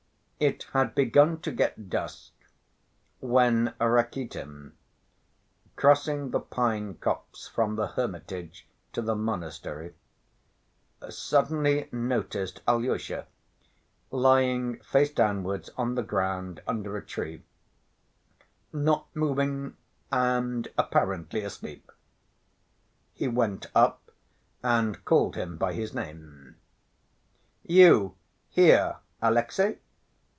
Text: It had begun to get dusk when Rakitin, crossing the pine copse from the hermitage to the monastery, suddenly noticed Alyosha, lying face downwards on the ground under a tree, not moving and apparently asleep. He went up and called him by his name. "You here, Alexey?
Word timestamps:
It 0.43 0.63
had 0.73 0.95
begun 0.95 1.39
to 1.41 1.51
get 1.51 1.87
dusk 1.91 2.31
when 3.19 3.75
Rakitin, 3.79 4.71
crossing 5.75 6.31
the 6.31 6.39
pine 6.39 6.95
copse 6.95 7.47
from 7.47 7.75
the 7.75 7.89
hermitage 7.89 8.67
to 8.93 9.03
the 9.03 9.13
monastery, 9.13 9.93
suddenly 11.07 11.89
noticed 11.91 12.61
Alyosha, 12.67 13.27
lying 14.09 14.77
face 14.79 15.11
downwards 15.11 15.69
on 15.77 15.93
the 15.93 16.01
ground 16.01 16.63
under 16.67 16.97
a 16.97 17.05
tree, 17.05 17.43
not 18.73 19.05
moving 19.15 19.77
and 20.11 20.69
apparently 20.75 21.41
asleep. 21.43 21.91
He 23.13 23.27
went 23.27 23.67
up 23.75 24.09
and 24.63 25.05
called 25.05 25.35
him 25.35 25.57
by 25.57 25.73
his 25.73 25.93
name. 25.93 26.55
"You 27.63 28.15
here, 28.49 28.97
Alexey? 29.21 29.77